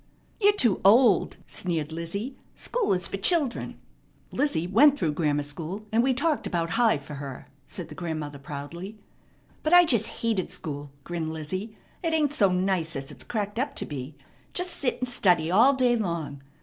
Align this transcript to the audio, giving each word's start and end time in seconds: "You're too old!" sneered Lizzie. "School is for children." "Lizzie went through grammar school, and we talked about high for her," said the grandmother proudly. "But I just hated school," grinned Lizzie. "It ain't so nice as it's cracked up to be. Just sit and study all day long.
"You're 0.39 0.53
too 0.53 0.81
old!" 0.83 1.37
sneered 1.45 1.91
Lizzie. 1.91 2.35
"School 2.55 2.91
is 2.93 3.07
for 3.07 3.17
children." 3.17 3.77
"Lizzie 4.31 4.65
went 4.65 4.97
through 4.97 5.11
grammar 5.13 5.43
school, 5.43 5.85
and 5.91 6.01
we 6.01 6.11
talked 6.11 6.47
about 6.47 6.71
high 6.71 6.97
for 6.97 7.13
her," 7.13 7.47
said 7.67 7.87
the 7.89 7.93
grandmother 7.93 8.39
proudly. 8.39 8.97
"But 9.61 9.73
I 9.73 9.85
just 9.85 10.07
hated 10.07 10.49
school," 10.49 10.89
grinned 11.03 11.31
Lizzie. 11.31 11.77
"It 12.03 12.13
ain't 12.13 12.33
so 12.33 12.51
nice 12.51 12.95
as 12.95 13.11
it's 13.11 13.23
cracked 13.23 13.59
up 13.59 13.75
to 13.75 13.85
be. 13.85 14.15
Just 14.55 14.71
sit 14.71 14.97
and 15.01 15.07
study 15.07 15.51
all 15.51 15.75
day 15.75 15.95
long. 15.95 16.41